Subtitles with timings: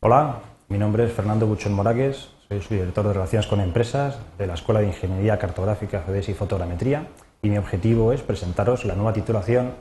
[0.00, 4.54] Hola, mi nombre es Fernando Buchón Moragues, soy subdirector de Relaciones con Empresas de la
[4.54, 7.08] Escuela de Ingeniería Cartográfica, Geodesia y Fotogrametría
[7.42, 9.72] y mi objetivo es presentaros la nueva titulación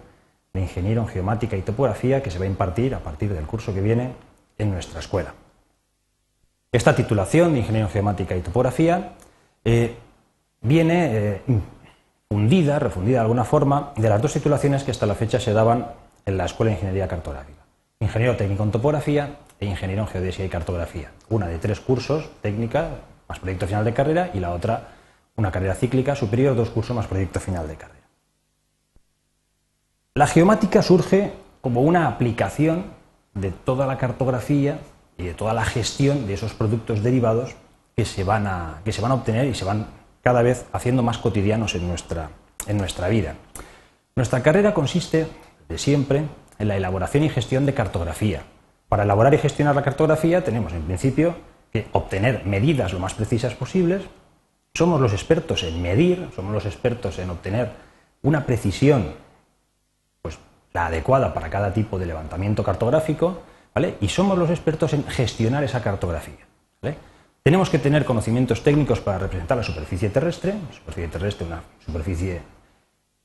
[0.54, 3.76] de Ingeniero en Geomática y Topografía que se va a impartir a partir del curso
[3.76, 4.14] que viene
[4.58, 5.36] en nuestra escuela.
[6.72, 9.14] Esta titulación de Ingeniero en Geomática y Topografía
[9.64, 9.98] eh,
[10.62, 11.42] viene eh,
[12.28, 15.92] fundida, refundida de alguna forma, de las dos titulaciones que hasta la fecha se daban
[16.26, 17.62] en la Escuela de Ingeniería Cartográfica.
[18.00, 21.12] Ingeniero técnico en topografía e ingeniero en geodesia y cartografía.
[21.30, 22.90] Una de tres cursos, técnica,
[23.28, 24.90] más proyecto final de carrera, y la otra,
[25.36, 28.08] una carrera cíclica superior, dos cursos más proyecto final de carrera.
[30.14, 32.86] La geomática surge como una aplicación
[33.34, 34.80] de toda la cartografía
[35.18, 37.56] y de toda la gestión de esos productos derivados
[37.96, 39.88] que se van a, que se van a obtener y se van
[40.24, 42.30] cada vez haciendo más cotidianos en nuestra,
[42.68, 43.36] en nuestra vida.
[44.16, 45.28] Nuestra carrera consiste,
[45.70, 46.24] de siempre,
[46.60, 48.44] en la elaboración y gestión de cartografía.
[48.90, 51.36] Para elaborar y gestionar la cartografía tenemos, en principio,
[51.72, 54.04] que obtener medidas lo más precisas posibles.
[54.74, 57.72] Somos los expertos en medir, somos los expertos en obtener
[58.22, 59.14] una precisión
[60.22, 60.38] pues,
[60.74, 63.42] la adecuada para cada tipo de levantamiento cartográfico,
[63.74, 63.96] ¿vale?
[64.02, 66.48] y somos los expertos en gestionar esa cartografía.
[67.48, 72.42] Tenemos que tener conocimientos técnicos para representar la superficie terrestre, la superficie terrestre una superficie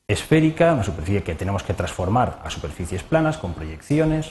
[0.06, 4.30] esférica, una superficie que tenemos que transformar a superficies planas con proyecciones.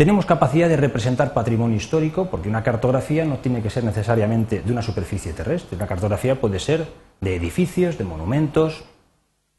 [0.00, 4.72] Tenemos capacidad de representar patrimonio histórico, porque una cartografía no tiene que ser necesariamente de
[4.72, 6.88] una superficie terrestre, una cartografía puede ser
[7.20, 8.82] de edificios, de monumentos,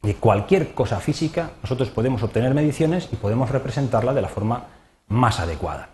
[0.02, 4.66] de cualquier cosa física, nosotros podemos obtener mediciones y podemos representarla de la forma
[5.10, 5.90] más adecuada.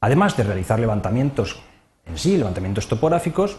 [0.00, 1.60] Además de realizar levantamientos
[2.06, 3.58] en sí, levantamientos topográficos,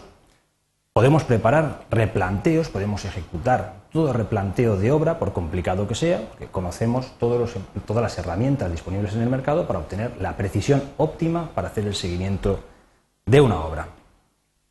[0.92, 7.12] podemos preparar replanteos, podemos ejecutar todo replanteo de obra, por complicado que sea, porque conocemos
[7.18, 11.94] todas las herramientas disponibles en el mercado para obtener la precisión óptima para hacer el
[11.94, 12.60] seguimiento
[13.26, 13.88] de una obra.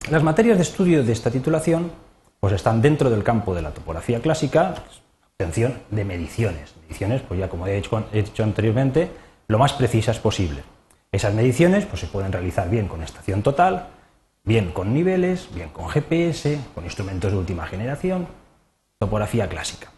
[0.10, 1.92] Las materias de estudio de esta titulación
[2.40, 4.74] pues están dentro del campo de la topografía clásica,
[5.34, 6.74] obtención de mediciones.
[6.82, 9.12] Mediciones, pues ya como he dicho, he dicho anteriormente,
[9.48, 10.64] lo más precisas posible.
[11.12, 13.90] Esas mediciones pues, se pueden realizar bien con estación total,
[14.44, 18.28] bien con niveles, bien con GPS, con instrumentos de última generación,
[19.00, 19.92] topografía clásica.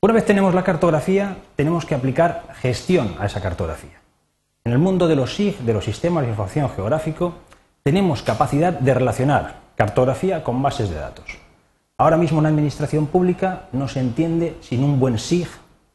[0.00, 4.00] Una vez tenemos la cartografía, tenemos que aplicar gestión a esa cartografía.
[4.64, 7.34] En el mundo de los SIG, de los sistemas de información geográfico,
[7.82, 11.38] tenemos capacidad de relacionar cartografía con bases de datos.
[11.98, 15.48] Ahora mismo una administración pública no se entiende sin un buen SIG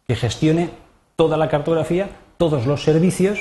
[0.07, 0.69] que gestione
[1.15, 3.39] toda la cartografía todos los servicios.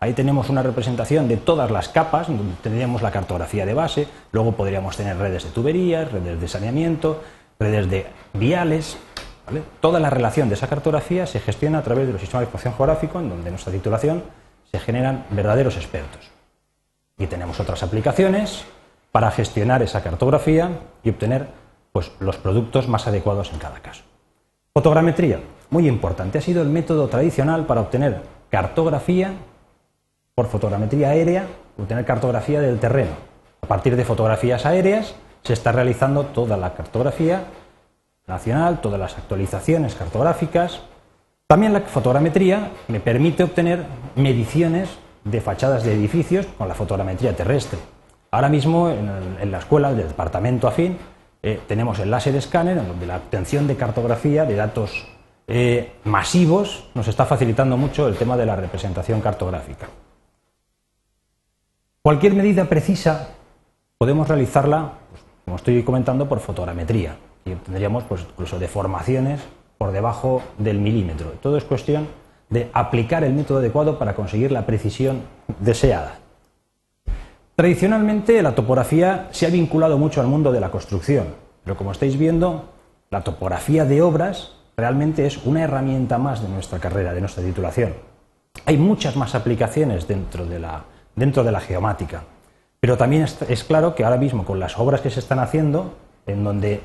[0.00, 4.52] Ahí tenemos una representación de todas las capas, donde tendríamos la cartografía de base, luego
[4.52, 7.20] podríamos tener redes de tuberías, redes de saneamiento,
[7.58, 8.96] redes de viales.
[9.80, 12.74] Toda la relación de esa cartografía se gestiona a través de los sistemas de información
[12.74, 14.22] geográfico, en donde en nuestra titulación
[14.70, 16.30] se generan verdaderos expertos.
[17.18, 18.64] Y tenemos otras aplicaciones
[19.10, 20.70] para gestionar esa cartografía
[21.02, 21.48] y obtener
[21.90, 24.04] pues, los productos más adecuados en cada caso.
[24.72, 29.32] Fotogrametría, muy importante, ha sido el método tradicional para obtener cartografía
[30.38, 33.10] por fotogrametría aérea, obtener cartografía del terreno.
[33.60, 37.42] A partir de fotografías aéreas se está realizando toda la cartografía
[38.28, 40.82] nacional, todas las actualizaciones cartográficas.
[41.48, 43.84] También la fotogrametría me permite obtener
[44.14, 44.88] mediciones
[45.24, 47.80] de fachadas de edificios con la fotogrametría terrestre.
[48.30, 50.98] Ahora mismo en, la escuela del departamento afín
[51.42, 55.04] eh, tenemos el láser escáner, donde la obtención de cartografía de datos
[55.48, 59.88] eh, masivos nos está facilitando mucho el tema de la representación cartográfica.
[62.08, 63.34] Cualquier medida precisa
[63.98, 64.92] podemos realizarla,
[65.44, 69.42] como estoy comentando, por fotogrametría y obtendríamos pues, incluso deformaciones
[69.76, 71.32] por debajo del milímetro.
[71.42, 72.08] Todo es cuestión
[72.48, 75.20] de aplicar el método adecuado para conseguir la precisión
[75.60, 76.14] deseada.
[77.54, 81.26] Tradicionalmente la topografía se ha vinculado mucho al mundo de la construcción,
[81.62, 82.70] pero como estáis viendo,
[83.10, 87.92] la topografía de obras realmente es una herramienta más de nuestra carrera, de nuestra titulación.
[88.64, 90.84] Hay muchas más aplicaciones dentro de la,
[91.18, 92.22] dentro de la geomática,
[92.80, 95.94] pero también es, claro que ahora mismo con las obras que se están haciendo,
[96.26, 96.80] en donde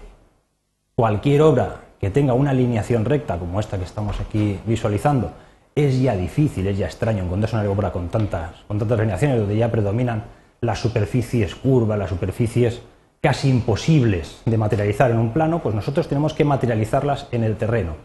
[0.95, 5.31] cualquier obra que tenga una alineación recta como esta que estamos aquí visualizando,
[5.75, 9.55] es ya difícil, es ya extraño encontrarse una obra con tantas, con tantas alineaciones donde
[9.55, 10.23] ya predominan
[10.61, 12.81] las superficies curvas, las superficies
[13.21, 17.95] casi imposibles de materializar en un plano, pues nosotros tenemos que materializarlas en el terreno.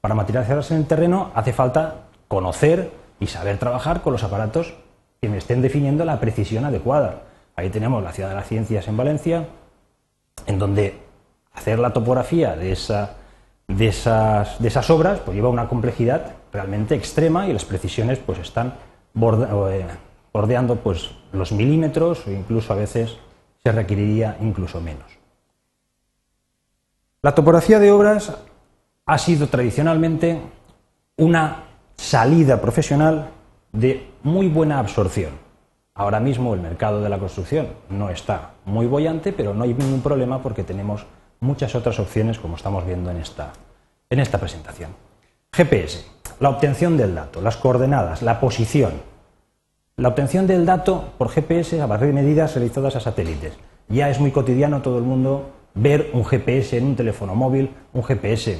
[0.00, 4.74] Para materializarlas en el terreno hace falta conocer y saber trabajar con los aparatos
[5.20, 7.22] que me estén definiendo la precisión adecuada.
[7.56, 9.48] Ahí tenemos la Ciudad de las Ciencias en Valencia,
[10.46, 10.98] en donde
[11.52, 13.16] hacer la topografía de, esa,
[13.66, 18.38] de, esas, de esas obras pues lleva una complejidad realmente extrema y las precisiones pues
[18.38, 18.74] están
[19.14, 19.86] eh,
[20.32, 23.16] bordeando pues, los milímetros o incluso a veces
[23.62, 25.18] se requeriría incluso menos.
[27.22, 28.32] La topografía de obras
[29.04, 30.40] ha sido tradicionalmente
[31.16, 31.64] una
[31.96, 33.30] salida profesional
[33.72, 35.32] de muy buena absorción.
[35.94, 40.00] Ahora mismo el mercado de la construcción no está muy bollante, pero no hay ningún
[40.00, 41.06] problema porque tenemos
[41.40, 43.52] muchas otras opciones como estamos viendo en esta,
[44.08, 44.90] en esta presentación.
[45.52, 46.06] GPS,
[46.40, 48.92] la obtención del dato, las coordenadas, la posición.
[49.96, 53.54] La obtención del dato por GPS a partir de medidas realizadas a satélites.
[53.88, 58.04] Ya es muy cotidiano todo el mundo ver un GPS en un teléfono móvil, un
[58.04, 58.58] GPS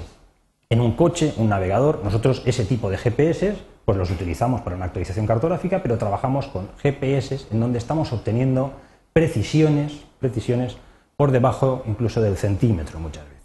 [0.71, 2.01] en un coche, un navegador.
[2.05, 6.69] Nosotros ese tipo de GPS pues los utilizamos para una actualización cartográfica, pero trabajamos con
[6.83, 8.73] GPS en donde estamos obteniendo
[9.15, 10.77] precisiones, precisiones
[11.17, 13.39] por debajo incluso del centímetro muchas veces.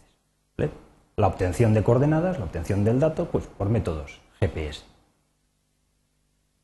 [1.16, 4.82] La obtención de coordenadas, la obtención del dato, pues por métodos GPS.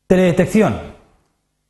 [0.07, 0.98] Teledetección.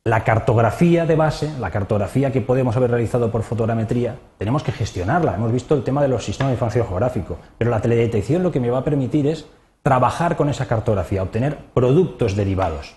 [0.04, 5.34] La cartografía de base, la cartografía que podemos haber realizado por fotogrametría, tenemos que gestionarla.
[5.34, 8.60] Hemos visto el tema de los sistemas de información geográfico, pero la teledetección lo que
[8.60, 9.44] me va a permitir es
[9.82, 12.96] trabajar con esa cartografía, obtener productos derivados.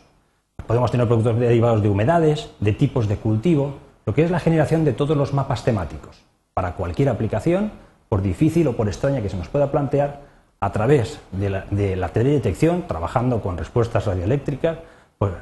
[0.65, 4.85] Podemos tener productos derivados de humedades, de tipos de cultivo, lo que es la generación
[4.85, 6.23] de todos los mapas temáticos
[6.53, 7.73] para cualquier aplicación,
[8.07, 10.21] por difícil o por extraña que se nos pueda plantear,
[10.61, 14.77] a través de la, teledetección, trabajando con respuestas radioeléctricas,
[15.17, 15.33] pues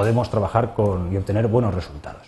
[0.00, 2.22] podemos trabajar con, y obtener buenos resultados.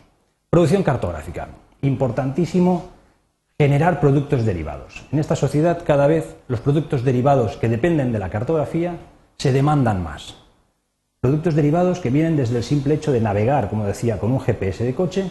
[0.50, 1.48] Producción cartográfica.
[1.80, 2.90] Importantísimo
[3.58, 5.06] generar productos derivados.
[5.10, 8.98] En esta sociedad cada vez los productos derivados que dependen de la cartografía
[9.38, 10.34] se demandan más.
[11.22, 14.84] Productos derivados que vienen desde el simple hecho de navegar, como decía, con un GPS
[14.84, 15.30] de coche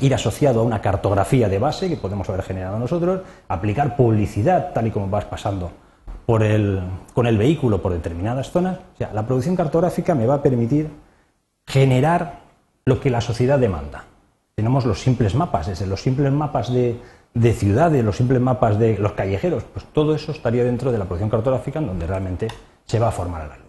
[0.00, 4.86] ir asociado a una cartografía de base que podemos haber generado nosotros, aplicar publicidad tal
[4.86, 5.72] y como vas pasando
[6.24, 6.80] por el,
[7.14, 8.78] con el vehículo por determinadas zonas.
[8.94, 11.02] O sea, la producción cartográfica me va a permitir
[11.66, 12.40] generar
[12.84, 14.04] lo que la sociedad demanda.
[14.54, 17.00] Tenemos los simples mapas, desde los simples mapas de,
[17.34, 21.04] de ciudades, los simples mapas de los callejeros, pues todo eso estaría dentro de la
[21.04, 22.48] producción cartográfica en donde realmente
[22.84, 23.64] se va a formar el alumno.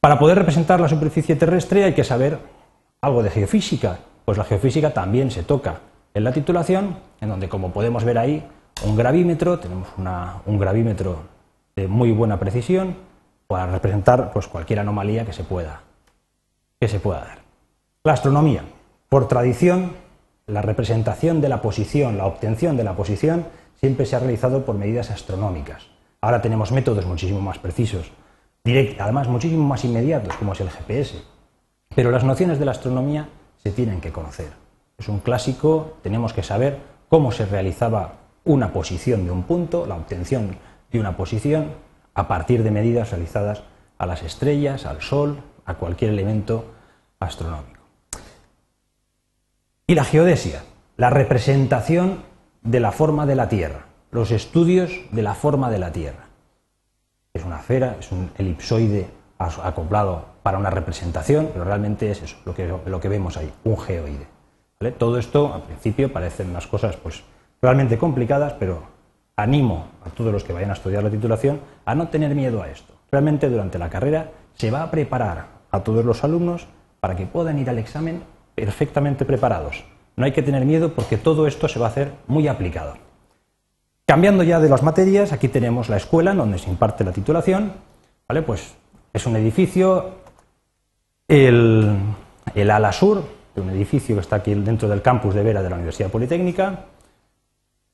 [0.00, 2.38] Para poder representar la superficie terrestre hay que saber
[3.00, 5.80] algo de geofísica, pues la geofísica también se toca
[6.14, 8.46] en la titulación, en donde, como podemos ver ahí,
[8.84, 9.88] un gravímetro, tenemos
[10.46, 11.18] un gravímetro
[11.74, 12.96] de muy buena precisión
[13.46, 15.82] para representar pues, cualquier anomalía que se, pueda,
[16.80, 17.38] que se pueda dar.
[18.04, 18.64] La astronomía.
[19.08, 19.92] Por tradición,
[20.46, 23.46] la representación de la posición, la obtención de la posición,
[23.80, 25.86] siempre se ha realizado por medidas astronómicas.
[26.20, 28.10] Ahora tenemos métodos muchísimo más precisos,
[28.98, 31.22] además muchísimo más inmediatos, como es el GPS.
[31.94, 33.28] Pero las nociones de la astronomía
[33.62, 34.50] se tienen que conocer.
[34.98, 36.78] Es un clásico, tenemos que saber
[37.08, 38.14] cómo se realizaba
[38.44, 40.56] una posición de un punto, la obtención
[40.90, 41.72] de una posición,
[42.14, 43.62] a partir de medidas realizadas
[43.98, 46.64] a las estrellas, al Sol, a cualquier elemento
[47.20, 47.80] astronómico.
[49.86, 50.62] Y la geodesia,
[50.96, 52.22] la representación
[52.62, 56.26] de la forma de la Tierra, los estudios de la forma de la Tierra.
[57.34, 59.08] Es una esfera, es un elipsoide
[59.38, 63.78] acoplado para una representación, pero realmente es eso, lo que, lo que vemos ahí, un
[63.78, 64.26] geoide.
[64.98, 67.22] Todo esto, al principio, parecen unas cosas pues,
[67.60, 68.82] realmente complicadas, pero
[69.36, 72.68] animo a todos los que vayan a estudiar la titulación a no tener miedo a
[72.68, 72.94] esto.
[73.10, 76.66] Realmente durante la carrera se va a preparar a todos los alumnos
[77.00, 78.22] para que puedan ir al examen
[78.54, 79.84] perfectamente preparados.
[80.16, 82.94] No hay que tener miedo porque todo esto se va a hacer muy aplicado.
[84.06, 87.72] Cambiando ya de las materias, aquí tenemos la escuela en donde se imparte la titulación.
[88.28, 88.42] ¿vale?
[88.42, 88.74] Pues
[89.12, 90.10] es un edificio,
[91.28, 91.98] el,
[92.54, 93.24] ala sur,
[93.56, 96.84] un edificio que está aquí dentro del campus de Vera de la Universidad Politécnica,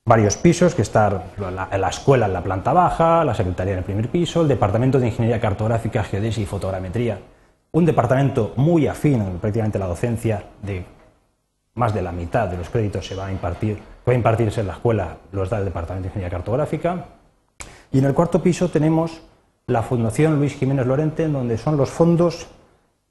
[0.04, 4.08] varios pisos, que está la, escuela en la planta baja, la secretaría en el primer
[4.08, 7.18] piso, el departamento de Ingeniería Cartográfica, Geodesia y Fotogrametría,
[7.72, 10.84] un departamento muy afín, prácticamente la docencia de
[11.74, 14.66] más de la mitad de los créditos se va a impartir, va a impartirse en
[14.66, 17.06] la escuela, los da el departamento de Ingeniería Cartográfica,
[17.90, 19.22] y en el cuarto piso tenemos
[19.66, 22.46] la Fundación Luis Jiménez Lorente, donde son los fondos,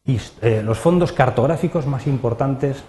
[0.05, 2.83] eh, los fondos cartográficos más importantes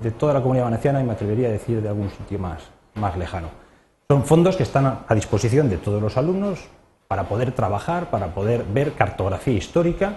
[0.00, 2.62] de toda la comunidad valenciana y me atrevería a decir de algún sitio más,
[2.94, 3.48] más lejano.
[4.08, 6.66] Son fondos que están a disposición de todos los alumnos
[7.06, 10.14] para poder trabajar, para poder ver cartografía histórica,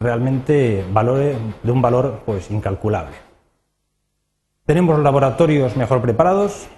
[0.00, 3.16] realmente valores de un valor pues incalculable.
[4.64, 6.68] Tenemos laboratorios mejor preparados,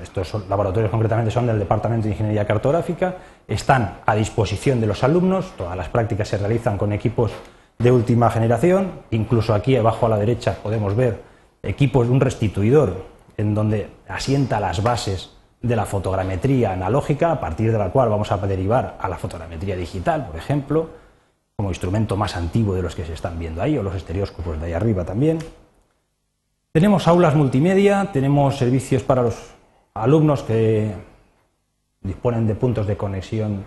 [0.00, 5.52] estos laboratorios concretamente son del Departamento de Ingeniería Cartográfica, están a disposición de los alumnos,
[5.56, 7.32] todas las prácticas se realizan con equipos
[7.78, 11.22] de última generación, incluso aquí abajo a la derecha podemos ver
[11.62, 13.04] equipos de un restituidor
[13.36, 18.32] en donde asienta las bases de la fotogrametría analógica, a partir de la cual vamos
[18.32, 21.01] a derivar a la fotogrametría digital, por ejemplo,
[21.56, 24.66] como instrumento más antiguo de los que se están viendo ahí, o los estereóscopos de
[24.66, 25.38] ahí arriba también.
[26.72, 29.36] Tenemos aulas multimedia, tenemos servicios para los
[29.94, 30.92] alumnos que
[32.00, 33.64] disponen de puntos de conexión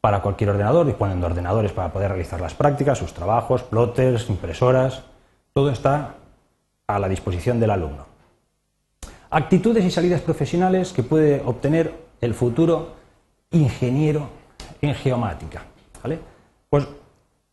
[0.00, 5.02] para cualquier ordenador, disponen de ordenadores para poder realizar las prácticas, sus trabajos, plotters, impresoras,
[5.52, 6.14] todo está
[6.86, 8.06] a la disposición del alumno.
[9.30, 12.92] Actitudes y salidas profesionales que puede obtener el futuro
[13.50, 14.28] ingeniero
[14.80, 15.64] en geomática.
[16.70, 16.86] Pues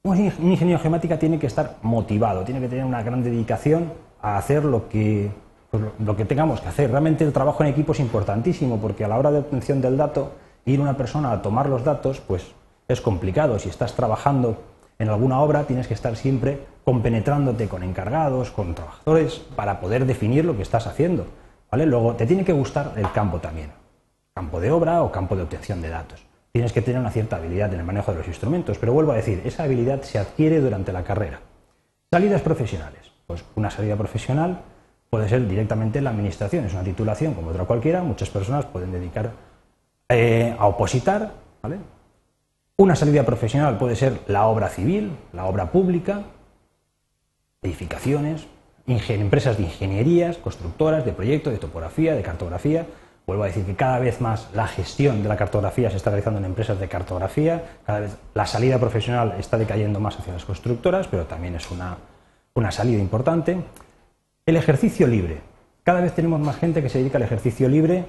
[0.06, 4.38] un ingeniero en geomática tiene que estar motivado, tiene que tener una gran dedicación a
[4.38, 5.32] hacer lo que,
[5.72, 6.92] pues lo que tengamos que hacer.
[6.92, 10.34] Realmente el trabajo en equipo es importantísimo porque a la hora de obtención del dato,
[10.66, 12.52] ir una persona a tomar los datos, pues
[12.90, 13.58] es complicado.
[13.60, 14.62] Si estás trabajando
[15.00, 20.44] en alguna obra, tienes que estar siempre compenetrándote con encargados, con trabajadores, para poder definir
[20.44, 21.28] lo que estás haciendo.
[21.72, 21.86] ¿vale?
[21.86, 23.72] Luego, te tiene que gustar el campo también,
[24.36, 26.33] campo de obra o campo de obtención de datos.
[26.54, 29.16] Tienes que tener una cierta habilidad en el manejo de los instrumentos, pero vuelvo a
[29.16, 31.40] decir, esa habilidad se adquiere durante la carrera.
[32.12, 33.12] Salidas profesionales.
[33.26, 34.62] Pues una salida profesional
[35.10, 38.92] puede ser directamente en la administración, es una titulación como otra cualquiera, muchas personas pueden
[38.92, 39.32] dedicar
[40.10, 41.32] eh, a opositar.
[42.78, 46.22] Una salida profesional puede ser la obra civil, la obra pública,
[47.64, 48.46] edificaciones,
[48.86, 52.86] empresas de ingenierías, constructoras, de proyectos, de topografía, de cartografía.
[53.26, 56.40] Vuelvo a decir que cada vez más la gestión de la cartografía se está realizando
[56.40, 61.08] en empresas de cartografía, cada vez la salida profesional está decayendo más hacia las constructoras,
[61.08, 61.98] pero también es una,
[62.54, 63.58] una salida importante.
[64.46, 65.42] El ejercicio libre.
[65.84, 68.06] Cada vez tenemos más gente que se dedica al ejercicio libre,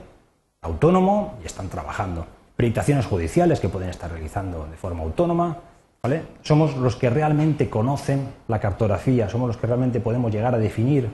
[0.62, 2.26] autónomo, y están trabajando.
[2.56, 5.59] Peritaciones judiciales que pueden estar realizando de forma autónoma.
[6.02, 6.23] ¿vale?
[6.42, 11.09] Somos los que realmente conocen la cartografía, somos los que realmente podemos llegar a definir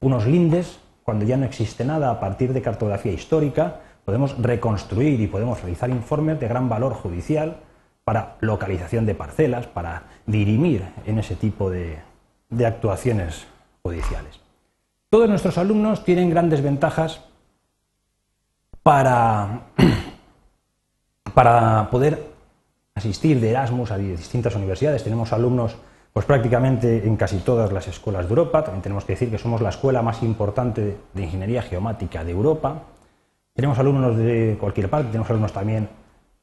[0.00, 3.80] unos lindes cuando ya no existe nada a partir de cartografía histórica.
[4.04, 7.58] Podemos reconstruir y podemos realizar informes de gran valor judicial
[8.04, 11.98] para localización de parcelas, para dirimir en ese tipo de,
[12.64, 13.46] actuaciones
[13.82, 14.40] judiciales.
[15.10, 17.22] Todos nuestros alumnos tienen grandes ventajas
[18.82, 19.62] para,
[21.34, 22.34] para poder
[22.94, 25.02] asistir de Erasmus a distintas universidades.
[25.02, 25.76] Tenemos alumnos
[26.14, 28.62] pues prácticamente en casi todas las escuelas de Europa.
[28.62, 32.84] También tenemos que decir que somos la escuela más importante de ingeniería geomática de Europa.
[33.52, 35.88] Tenemos alumnos de cualquier parte, tenemos alumnos también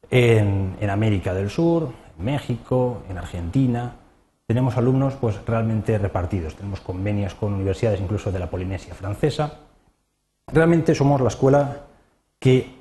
[0.10, 3.96] en, en América del Sur, en México, en Argentina,
[4.52, 9.60] tenemos alumnos pues realmente repartidos, tenemos convenios con universidades incluso de la Polinesia francesa.
[10.48, 11.84] Realmente somos la escuela
[12.38, 12.76] que,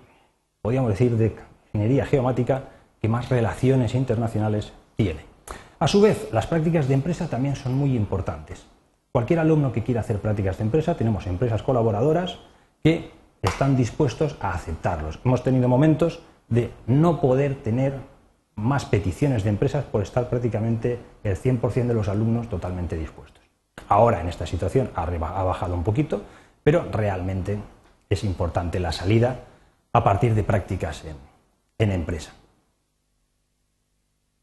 [0.60, 1.36] podríamos decir, de
[1.72, 2.64] ingeniería geomática
[3.00, 5.29] que más relaciones internacionales tiene.
[5.80, 8.66] A su vez, las prácticas de empresa también son muy importantes.
[9.12, 12.38] Cualquier alumno que quiera hacer prácticas de empresa, tenemos empresas colaboradoras
[12.84, 13.10] que
[13.40, 15.18] están dispuestos a aceptarlos.
[15.24, 16.20] Hemos tenido momentos
[16.50, 17.94] de no poder tener
[18.56, 23.42] más peticiones de empresas por estar prácticamente el 100% de los alumnos totalmente dispuestos.
[23.88, 26.22] Ahora en esta situación ha, bajado un poquito,
[26.62, 27.58] pero realmente
[28.10, 29.44] es importante la salida
[29.94, 31.16] a partir de prácticas en,
[31.78, 32.34] en empresa.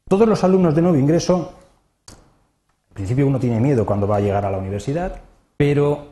[0.08, 1.52] Todos los alumnos de nuevo ingreso,
[2.88, 5.20] en principio uno tiene miedo cuando va a llegar a la universidad,
[5.58, 6.06] pero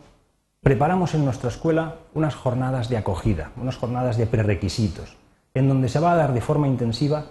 [0.63, 5.17] preparamos en nuestra escuela unas jornadas de acogida, unas jornadas de prerequisitos,
[5.55, 7.25] en donde se va a dar de forma intensiva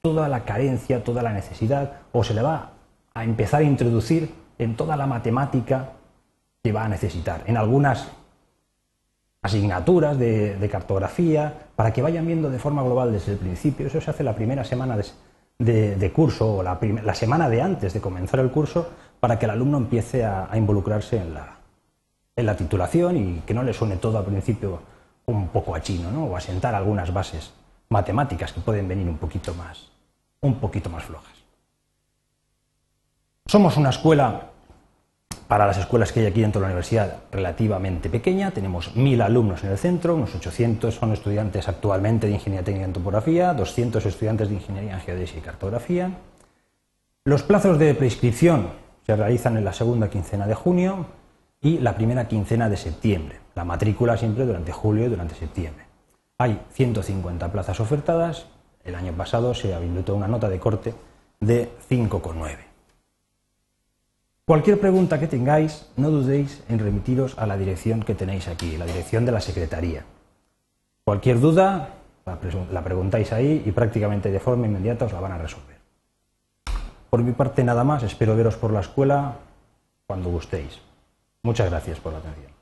[0.00, 2.70] toda la carencia, toda la necesidad, o se le va
[3.12, 5.90] a empezar a introducir en toda la matemática
[6.64, 8.08] que va a necesitar, en algunas
[9.42, 13.86] asignaturas de, cartografía, para que vayan viendo de forma global desde el principio.
[13.86, 15.04] Eso se hace la primera semana de,
[16.12, 18.88] curso o la, semana de antes de comenzar el curso,
[19.20, 21.56] para que el alumno empiece a, involucrarse en la,
[22.36, 24.80] en la titulación y que no le suene todo al principio
[25.26, 26.24] un poco a chino, ¿no?
[26.24, 27.52] o a sentar algunas bases
[27.88, 29.90] matemáticas que pueden venir un poquito más,
[30.40, 31.32] un poquito más flojas.
[33.46, 34.50] Somos una escuela,
[35.48, 38.50] para las escuelas que hay aquí dentro de la universidad, relativamente pequeña.
[38.50, 42.92] Tenemos mil alumnos en el centro, unos 800 son estudiantes actualmente de Ingeniería Técnica en
[42.92, 46.10] Topografía, 200 estudiantes de Ingeniería en Geodesia y Cartografía.
[47.24, 48.70] Los plazos de prescripción
[49.06, 51.06] se realizan en la segunda quincena de junio
[51.60, 53.40] y la primera quincena de septiembre.
[53.54, 55.84] La matrícula siempre durante julio y durante septiembre.
[56.38, 58.46] Hay 150 plazas ofertadas.
[58.84, 60.94] El año pasado se habilitó una nota de corte
[61.40, 62.65] de 5,9.
[64.46, 68.86] Cualquier pregunta que tengáis, no dudéis en remitiros a la dirección que tenéis aquí, la
[68.86, 70.04] dirección de la Secretaría.
[71.02, 75.78] Cualquier duda, la preguntáis ahí y prácticamente de forma inmediata os la van a resolver.
[77.10, 79.34] Por mi parte nada más, espero veros por la escuela
[80.06, 80.78] cuando gustéis.
[81.42, 82.55] Muchas gracias por la atención.